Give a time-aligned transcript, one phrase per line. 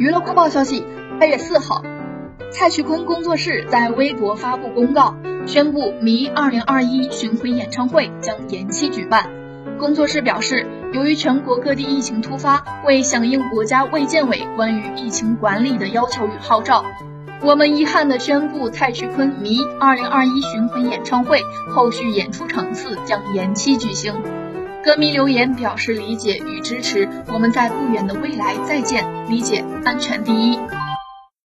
[0.00, 0.82] 娱乐快报消息：
[1.20, 1.82] 八月四号，
[2.50, 5.14] 蔡徐坤工作室在微博发布公告，
[5.46, 9.28] 宣布迷二零二一巡回演唱会将延期举办。
[9.78, 16.82] 工作室表示，由于全国各地疫情突发，为响应国家卫健委关于疫情管理的要求与号召，
[17.42, 24.14] 我们遗憾地宣布，蔡徐坤迷二零二一巡回演唱会后续演出场次将延期举行。
[24.90, 30.58] 歌迷留言表示理解与支持，我们在不远的未来再见，理解安全第一。